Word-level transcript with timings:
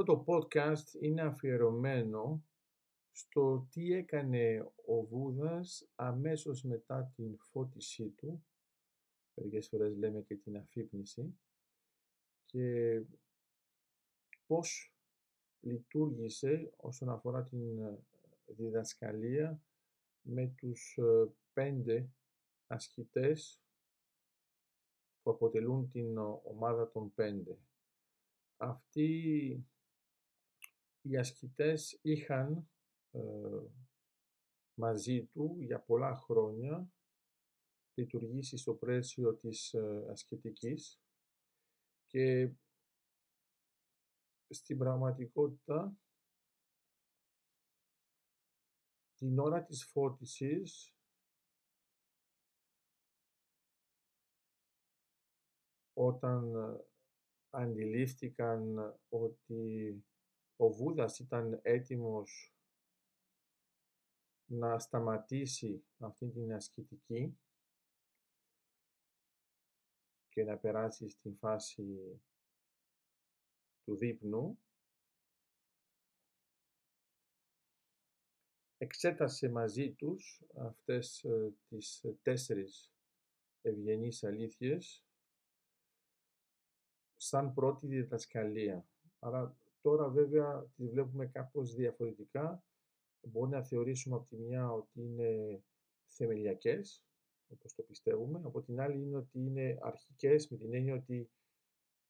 Αυτό 0.00 0.14
το 0.14 0.24
podcast 0.26 1.02
είναι 1.02 1.22
αφιερωμένο 1.22 2.44
στο 3.10 3.66
τι 3.70 3.92
έκανε 3.92 4.72
ο 4.86 5.02
Βούδας 5.02 5.88
αμέσως 5.94 6.62
μετά 6.62 7.12
την 7.16 7.38
φώτισή 7.38 8.08
του, 8.08 8.44
μερικές 9.34 9.68
φορές 9.68 9.96
λέμε 9.96 10.20
και 10.20 10.34
την 10.36 10.56
αφύπνιση, 10.56 11.38
και 12.44 13.02
πώς 14.46 14.94
λειτουργήσε 15.60 16.72
όσον 16.76 17.08
αφορά 17.08 17.44
την 17.44 17.98
διδασκαλία 18.46 19.62
με 20.22 20.54
τους 20.56 20.96
ε, 20.98 21.32
πέντε 21.52 22.08
ασκητές 22.66 23.60
που 25.22 25.30
αποτελούν 25.30 25.90
την 25.90 26.18
ομάδα 26.18 26.90
των 26.90 27.14
πέντε. 27.14 27.58
Αυτοί 28.56 29.64
οι 31.02 31.16
ασκητές 31.16 31.98
είχαν 32.02 32.70
ε, 33.10 33.20
μαζί 34.74 35.24
του 35.26 35.56
για 35.60 35.80
πολλά 35.80 36.16
χρόνια 36.16 36.92
λειτουργήσει 37.94 38.56
στο 38.56 38.74
πλαίσιο 38.74 39.36
της 39.36 39.74
ε, 39.74 40.06
ασκητικής 40.10 41.00
και 42.06 42.52
στην 44.48 44.78
πραγματικότητα 44.78 45.96
την 49.14 49.38
ώρα 49.38 49.64
της 49.64 49.84
φώτισης 49.84 50.94
όταν 55.92 56.54
ε, 56.54 56.84
αντιλήφθηκαν 57.50 58.76
ότι 59.08 60.04
ο 60.60 60.68
Βούδας 60.68 61.18
ήταν 61.18 61.60
έτοιμος 61.62 62.54
να 64.44 64.78
σταματήσει 64.78 65.84
αυτή 65.98 66.30
την 66.30 66.52
ασκητική 66.52 67.38
και 70.28 70.44
να 70.44 70.58
περάσει 70.58 71.08
στην 71.08 71.36
φάση 71.36 72.20
του 73.84 73.96
δείπνου, 73.96 74.58
εξέτασε 78.76 79.48
μαζί 79.48 79.92
τους 79.92 80.42
αυτές 80.56 81.24
ε, 81.24 81.54
τις 81.68 82.04
τέσσερις 82.22 82.92
ευγενείς 83.62 84.24
αλήθειες 84.24 85.04
σαν 87.16 87.54
πρώτη 87.54 87.86
διδασκαλία. 87.86 88.88
Άρα 89.18 89.59
τώρα 89.80 90.08
βέβαια 90.08 90.70
τις 90.76 90.90
βλέπουμε 90.90 91.26
κάπως 91.26 91.74
διαφορετικά. 91.74 92.64
Μπορεί 93.20 93.50
να 93.50 93.62
θεωρήσουμε 93.62 94.16
από 94.16 94.26
τη 94.26 94.36
μια 94.36 94.72
ότι 94.72 95.00
είναι 95.00 95.62
θεμελιακές, 96.06 97.04
όπως 97.48 97.74
το 97.74 97.82
πιστεύουμε. 97.82 98.40
Από 98.44 98.62
την 98.62 98.80
άλλη 98.80 99.02
είναι 99.02 99.16
ότι 99.16 99.38
είναι 99.38 99.78
αρχικές 99.80 100.48
με 100.48 100.56
την 100.56 100.74
έννοια 100.74 100.94
ότι 100.94 101.30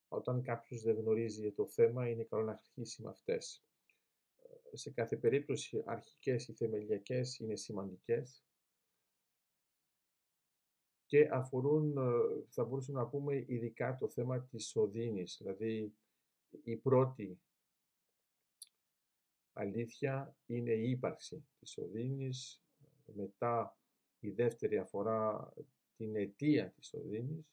όταν 0.07 0.41
κάποιος 0.41 0.81
δεν 0.81 0.95
γνωρίζει 0.95 1.41
για 1.41 1.53
το 1.53 1.67
θέμα 1.67 2.09
είναι 2.09 2.23
καλό 2.23 2.43
να 2.43 2.51
αρχίσει 2.51 3.01
με 3.01 3.09
αυτές. 3.09 3.65
Σε 4.73 4.91
κάθε 4.91 5.17
περίπτωση 5.17 5.83
αρχικές 5.85 6.47
ή 6.47 6.53
θεμελιακές 6.53 7.39
είναι 7.39 7.55
σημαντικές 7.55 8.45
και 11.11 11.29
αφορούν, 11.31 11.97
ε, 11.97 12.45
θα 12.49 12.65
μπορούσαμε 12.65 12.99
να 12.99 13.07
πούμε, 13.07 13.45
ειδικά 13.47 13.97
το 13.97 14.09
θέμα 14.09 14.41
της 14.41 14.75
οδύνης. 14.75 15.35
Δηλαδή, 15.37 15.93
η 16.63 16.75
πρώτη 16.75 17.41
αλήθεια 19.53 20.35
είναι 20.45 20.71
η 20.71 20.89
ύπαρξη 20.89 21.45
της 21.59 21.77
οδύνης, 21.77 22.63
μετά 23.05 23.77
η 24.19 24.29
δεύτερη 24.29 24.77
αφορά 24.77 25.53
την 25.95 26.15
αιτία 26.15 26.71
της 26.71 26.93
οδύνης, 26.93 27.45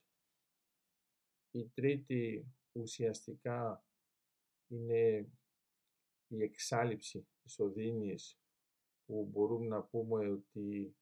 η 1.50 1.68
τρίτη 1.68 2.46
ουσιαστικά 2.72 3.84
είναι 4.68 5.28
η 6.28 6.42
εξάλληψη 6.42 7.26
της 7.42 7.58
οδύνης 7.58 8.40
που 9.04 9.28
μπορούμε 9.30 9.66
να 9.66 9.82
πούμε 9.82 10.28
ότι 10.28 10.96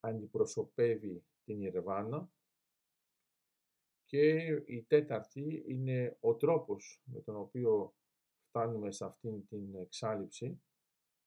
αντιπροσωπεύει 0.00 1.24
την 1.44 1.62
Ιρβάνα. 1.62 2.30
Και 4.04 4.46
η 4.66 4.82
τέταρτη 4.82 5.64
είναι 5.66 6.16
ο 6.20 6.36
τρόπος 6.36 7.02
με 7.04 7.20
τον 7.20 7.36
οποίο 7.36 7.94
φτάνουμε 8.48 8.90
σε 8.90 9.04
αυτήν 9.04 9.46
την 9.46 9.74
εξάλληψη 9.74 10.62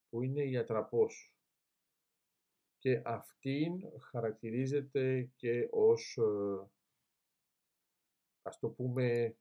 που 0.09 0.21
είναι 0.21 0.43
η 0.43 0.57
ατραπός 0.57 1.35
και 2.77 3.01
αυτήν 3.05 3.81
χαρακτηρίζεται 3.99 5.31
και 5.35 5.67
ως 5.71 6.17
ε, 6.17 6.69
ας 8.41 8.59
το 8.59 8.69
πούμε 8.69 9.35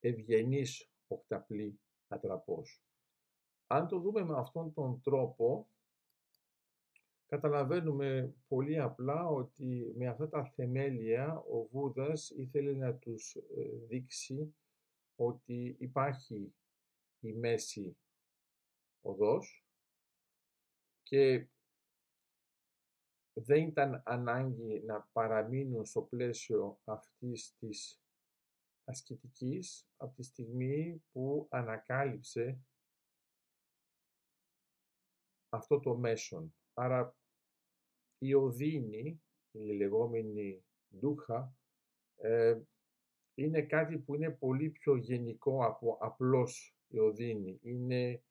ευγενής 0.00 0.90
οκταπλή 1.06 1.80
ατραπός. 2.08 2.82
Αν 3.66 3.88
το 3.88 3.98
δούμε 3.98 4.24
με 4.24 4.38
αυτόν 4.38 4.72
τον 4.72 5.00
τρόπο 5.00 5.68
καταλαβαίνουμε 7.26 8.34
πολύ 8.48 8.78
απλά 8.78 9.26
ότι 9.26 9.92
με 9.96 10.06
αυτά 10.06 10.28
τα 10.28 10.44
θεμέλια 10.44 11.36
ο 11.38 11.68
Βούδας 11.70 12.30
ήθελε 12.30 12.72
να 12.72 12.94
τους 12.94 13.34
ε, 13.34 13.62
δείξει 13.86 14.54
ότι 15.16 15.76
υπάρχει 15.78 16.54
η 17.20 17.32
μέση 17.32 17.96
οδός 19.00 19.66
και 21.02 21.48
δεν 23.32 23.68
ήταν 23.68 24.02
ανάγκη 24.04 24.82
να 24.82 25.08
παραμείνουν 25.12 25.84
στο 25.84 26.02
πλαίσιο 26.02 26.80
αυτής 26.84 27.56
της 27.58 28.00
ασκητικής 28.84 29.88
από 29.96 30.14
τη 30.14 30.22
στιγμή 30.22 31.04
που 31.12 31.46
ανακάλυψε 31.50 32.58
αυτό 35.48 35.80
το 35.80 35.96
μέσον. 35.96 36.54
Άρα 36.74 37.16
η 38.18 38.34
οδύνη, 38.34 39.22
η 39.50 39.58
λεγόμενη 39.58 40.64
ντούχα, 40.98 41.56
ε, 42.16 42.60
είναι 43.34 43.62
κάτι 43.62 43.98
που 43.98 44.14
είναι 44.14 44.30
πολύ 44.30 44.70
πιο 44.70 44.96
γενικό 44.96 45.64
από 45.64 45.98
απλώς 46.00 46.76
η 46.88 46.98
οδύνη. 46.98 47.58
Είναι 47.62 48.22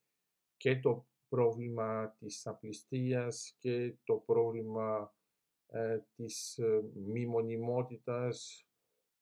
και 0.58 0.80
το 0.80 1.08
πρόβλημα 1.30 2.16
της 2.19 2.47
απληστίας 2.47 3.56
και 3.59 3.96
το 4.03 4.16
πρόβλημα 4.16 5.16
ε, 5.68 6.00
της 6.16 6.58
ε, 6.58 6.81
μη 6.94 7.25
μονιμότητας, 7.25 8.68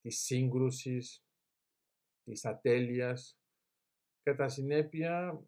της 0.00 0.18
σύγκρουσης, 0.18 1.24
της 2.24 2.44
ατέλειας. 2.44 3.38
Κατά 4.22 4.48
συνέπεια, 4.48 5.42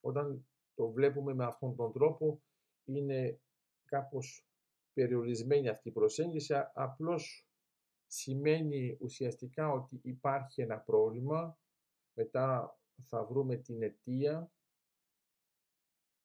όταν 0.00 0.46
το 0.74 0.90
βλέπουμε 0.90 1.34
με 1.34 1.44
αυτόν 1.44 1.76
τον 1.76 1.92
τρόπο, 1.92 2.42
είναι 2.84 3.40
κάπως 3.84 4.46
περιορισμένη 4.92 5.68
αυτή 5.68 5.88
η 5.88 5.92
προσέγγιση, 5.92 6.54
απλώς 6.74 7.46
σημαίνει 8.14 8.96
ουσιαστικά 9.00 9.72
ότι 9.72 10.00
υπάρχει 10.02 10.62
ένα 10.62 10.80
πρόβλημα, 10.80 11.58
μετά 12.12 12.78
θα 13.02 13.24
βρούμε 13.24 13.56
την 13.56 13.82
αιτία, 13.82 14.52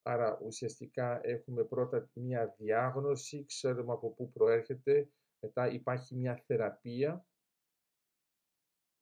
άρα 0.01 0.39
ουσιαστικά 0.43 1.19
έχουμε 1.23 1.63
πρώτα 1.63 2.09
μία 2.13 2.55
διάγνωση, 2.57 3.45
ξέρουμε 3.45 3.93
από 3.93 4.11
πού 4.11 4.31
προέρχεται, 4.31 5.11
μετά 5.39 5.67
υπάρχει 5.67 6.15
μια 6.15 6.35
θεραπεία, 6.45 7.25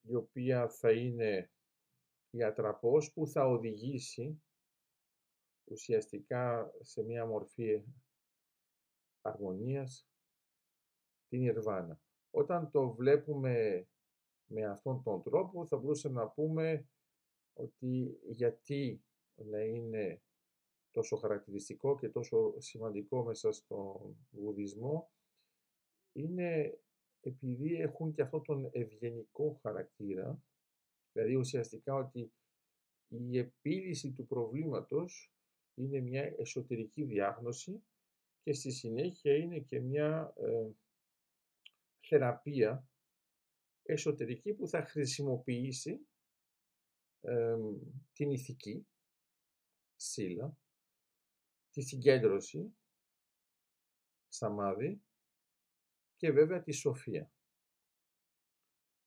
η 0.02 0.16
οποία 0.16 0.70
θα 0.70 0.92
είναι 0.92 1.52
ιατραπός 2.30 3.14
που 3.14 3.28
θα 3.28 3.48
οδηγήσει 3.48 4.44
ουσιαστικά 5.64 6.72
σε 6.82 7.04
μια 7.04 7.26
μορφή 7.26 7.84
αρμονίας 9.22 10.08
την 11.28 11.42
Ιρβάνα. 11.42 12.00
Όταν 12.38 12.72
το 12.72 12.90
βλέπουμε 12.90 13.88
με 14.46 14.66
αυτόν 14.66 15.04
τον 15.04 15.22
τρόπο 15.24 15.66
θα 15.66 15.78
μπορούσαμε 15.78 16.20
να 16.22 16.30
πούμε 16.30 16.88
ότι 17.54 18.20
γιατί 18.24 19.04
να 19.36 19.60
είναι 19.60 20.22
τόσο 20.92 21.16
χαρακτηριστικό 21.16 21.98
και 21.98 22.10
τόσο 22.10 22.54
σημαντικό 22.58 23.24
μέσα 23.24 23.52
στον 23.52 24.18
Βουδισμό 24.30 25.12
είναι 26.12 26.80
επειδή 27.22 27.76
έχουν 27.76 28.14
και 28.14 28.22
αυτόν 28.22 28.44
τον 28.44 28.70
ευγενικό 28.72 29.60
χαρακτήρα, 29.62 30.44
δηλαδή 31.12 31.36
ουσιαστικά 31.36 31.94
ότι 31.96 32.32
η 33.08 33.38
επίλυση 33.38 34.12
του 34.12 34.26
προβλήματος 34.26 35.34
είναι 35.74 36.00
μια 36.00 36.36
εσωτερική 36.38 37.04
διάγνωση 37.04 37.84
και 38.44 38.54
στη 38.54 38.72
συνέχεια 38.72 39.36
είναι 39.36 39.60
και 39.60 39.80
μια 39.80 40.34
ε, 40.38 40.70
θεραπεία 42.08 42.88
εσωτερική 43.84 44.54
που 44.54 44.68
θα 44.68 44.86
χρησιμοποιήσει 44.86 46.08
την 48.14 48.32
ηθική, 48.32 48.88
σύλλα, 49.96 50.58
τη 51.70 51.82
συγκέντρωση, 51.82 52.78
σαμάδι 54.28 55.02
και 56.16 56.32
βέβαια 56.32 56.62
τη 56.62 56.72
σοφία. 56.72 57.32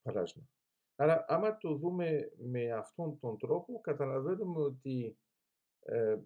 Παράσμα. 0.02 0.48
Άρα 0.96 1.24
άμα 1.28 1.56
το 1.56 1.74
δούμε 1.74 2.32
με 2.36 2.72
αυτόν 2.72 3.18
τον 3.18 3.38
τρόπο 3.38 3.80
καταλαβαίνουμε 3.80 4.60
ότι 4.60 5.18
ε, 5.80 6.18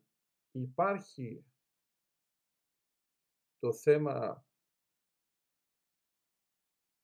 υπάρχει 0.50 1.44
το 3.58 3.72
θέμα 3.72 4.46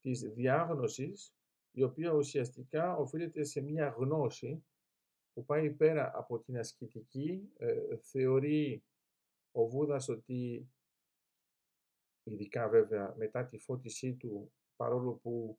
της 0.08 0.20
διάγνωσης 0.20 1.34
η 1.70 1.82
οποία 1.82 2.12
ουσιαστικά 2.12 2.96
οφείλεται 2.96 3.44
σε 3.44 3.60
μια 3.60 3.88
γνώση 3.88 4.64
που 5.32 5.44
πάει 5.44 5.70
πέρα 5.70 6.12
από 6.14 6.38
την 6.38 6.58
ασκητική, 6.58 7.52
ε, 7.56 7.96
θεωρεί 7.96 8.84
ο 9.52 9.66
Βούδας 9.66 10.08
ότι 10.08 10.70
ειδικά 12.22 12.68
βέβαια 12.68 13.14
μετά 13.16 13.46
τη 13.46 13.58
φώτισή 13.58 14.14
του, 14.14 14.52
παρόλο 14.76 15.12
που 15.12 15.58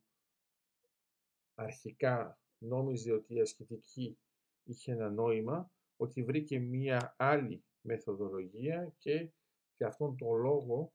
αρχικά 1.56 2.40
νόμιζε 2.58 3.12
ότι 3.12 3.34
η 3.34 3.42
ασκητική 3.42 4.20
είχε 4.64 4.92
ένα 4.92 5.10
νόημα, 5.10 5.72
ότι 5.98 6.24
βρήκε 6.24 6.60
μία 6.60 7.16
άλλη 7.18 7.64
μεθοδολογία 7.82 8.94
και 8.98 9.32
για 9.78 9.88
αυτόν 9.88 10.18
τον 10.18 10.38
λόγο 10.38 10.94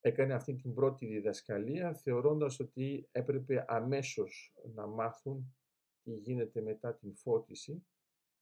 έκανε 0.00 0.34
αυτή 0.34 0.54
την 0.54 0.74
πρώτη 0.74 1.06
διδασκαλία 1.06 1.94
θεωρώντας 1.94 2.60
ότι 2.60 3.08
έπρεπε 3.12 3.64
αμέσως 3.68 4.54
να 4.74 4.86
μάθουν 4.86 5.54
τι 6.02 6.12
γίνεται 6.12 6.60
μετά 6.60 6.94
την 6.94 7.14
φώτιση 7.14 7.84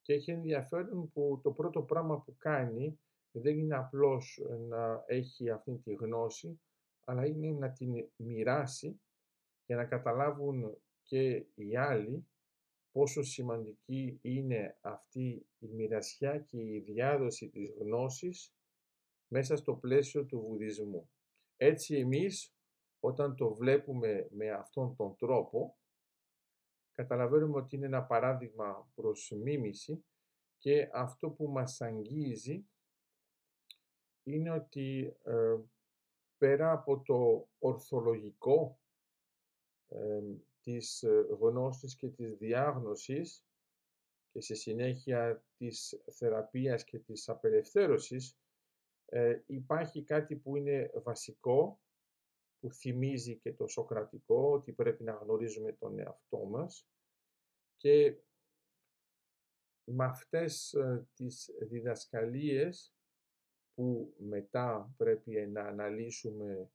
και 0.02 0.12
έχει 0.12 0.30
ενδιαφέρον 0.30 1.10
που 1.12 1.40
το 1.42 1.52
πρώτο 1.52 1.82
πράγμα 1.82 2.20
που 2.20 2.36
κάνει 2.38 3.00
δεν 3.30 3.58
είναι 3.58 3.76
απλώς 3.76 4.40
να 4.68 5.04
έχει 5.06 5.50
αυτή 5.50 5.78
τη 5.78 5.94
γνώση, 5.94 6.60
αλλά 7.04 7.26
είναι 7.26 7.50
να 7.50 7.72
την 7.72 8.08
μοιράσει 8.16 9.00
για 9.66 9.76
να 9.76 9.84
καταλάβουν 9.84 10.76
και 11.02 11.46
οι 11.54 11.76
άλλοι 11.76 12.26
πόσο 12.92 13.22
σημαντική 13.22 14.18
είναι 14.22 14.78
αυτή 14.80 15.46
η 15.58 15.66
μοιρασιά 15.66 16.38
και 16.38 16.60
η 16.60 16.80
διάδοση 16.80 17.48
της 17.48 17.70
γνώσης 17.78 18.54
μέσα 19.28 19.56
στο 19.56 19.74
πλαίσιο 19.74 20.24
του 20.24 20.40
Βουδισμού. 20.40 21.10
Έτσι 21.60 21.96
εμείς 21.96 22.54
όταν 23.00 23.36
το 23.36 23.54
βλέπουμε 23.54 24.28
με 24.30 24.50
αυτόν 24.50 24.96
τον 24.96 25.16
τρόπο 25.16 25.78
καταλαβαίνουμε 26.92 27.56
ότι 27.56 27.76
είναι 27.76 27.86
ένα 27.86 28.04
παράδειγμα 28.04 28.90
προς 28.94 29.30
μίμηση 29.30 30.04
και 30.58 30.90
αυτό 30.92 31.30
που 31.30 31.48
μας 31.48 31.80
αγγίζει 31.80 32.68
είναι 34.22 34.50
ότι 34.50 35.16
ε, 35.24 35.56
πέρα 36.38 36.72
από 36.72 37.00
το 37.00 37.48
ορθολογικό 37.58 38.80
ε, 39.88 40.20
της 40.60 41.04
γνώσης 41.38 41.96
και 41.96 42.08
της 42.08 42.36
διάγνωσης 42.36 43.46
και 44.32 44.40
σε 44.40 44.54
συνέχεια 44.54 45.44
της 45.56 46.02
θεραπείας 46.10 46.84
και 46.84 46.98
της 46.98 47.28
απελευθέρωσης 47.28 48.36
ε, 49.10 49.40
υπάρχει 49.46 50.02
κάτι 50.04 50.36
που 50.36 50.56
είναι 50.56 50.90
βασικό 50.94 51.80
που 52.60 52.72
θυμίζει 52.72 53.36
και 53.36 53.52
το 53.52 53.66
σοκρατικό, 53.66 54.52
ότι 54.52 54.72
πρέπει 54.72 55.04
να 55.04 55.12
γνωρίζουμε 55.12 55.72
τον 55.72 55.98
εαυτό 55.98 56.44
μας 56.44 56.88
και 57.76 58.18
με 59.84 60.04
αυτές 60.04 60.72
ε, 60.72 61.08
τις 61.14 61.50
διδασκαλίες 61.60 62.94
που 63.74 64.14
μετά 64.18 64.94
πρέπει 64.96 65.46
να 65.46 65.62
αναλύσουμε 65.62 66.70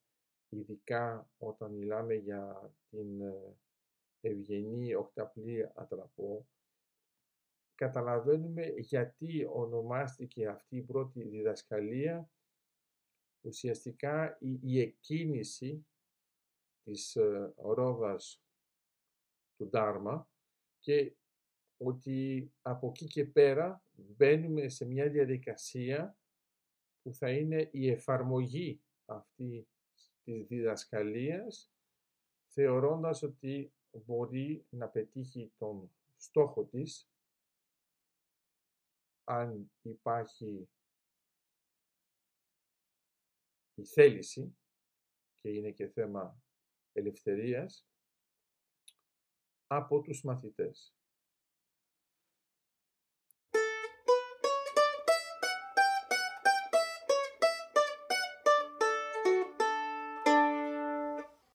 ειδικά 0.50 1.30
όταν 1.38 1.72
μιλάμε 1.72 2.14
για 2.14 2.74
την 2.90 3.22
ε, 3.22 3.58
ευγενή 4.22 4.96
οκταπλή 4.96 5.72
ατραπό, 5.74 6.48
καταλαβαίνουμε 7.84 8.66
γιατί 8.66 9.46
ονομάστηκε 9.50 10.48
αυτή 10.48 10.76
η 10.76 10.82
πρώτη 10.82 11.24
διδασκαλία. 11.24 12.30
Ουσιαστικά 13.42 14.38
η, 14.40 14.60
η 14.62 14.80
εκκίνηση 14.80 15.86
της 16.84 17.16
ε, 17.16 17.54
ρόδας 17.56 18.44
του 19.56 19.70
Ντάρμα 19.70 20.30
και 20.80 21.16
ότι 21.78 22.52
από 22.62 22.88
εκεί 22.88 23.08
και 23.08 23.26
πέρα 23.26 23.84
μπαίνουμε 23.92 24.70
σε 24.70 24.86
μια 24.86 25.10
διαδικασία 25.10 26.18
που 27.02 27.14
θα 27.14 27.32
είναι 27.32 27.70
η 27.72 27.90
εφαρμογή 27.90 28.82
αυτή 29.06 29.68
της 30.24 30.48
διδασκαλίας 30.48 31.72
θεωρώντας 32.48 33.24
ότι 33.24 33.74
μπορεί 33.92 34.66
να 34.70 34.88
πετύχει 34.88 35.52
τον 35.58 35.92
στόχο 36.16 36.64
της 36.66 37.13
αν 39.24 39.72
υπάρχει 39.82 40.70
η 43.74 43.86
θέληση 43.86 44.58
και 45.42 45.50
είναι 45.50 45.72
και 45.72 45.88
θέμα 45.88 46.42
ελευθερίας 46.92 47.88
από 49.68 50.02
τους 50.02 50.24
μαθητές. 50.24 50.96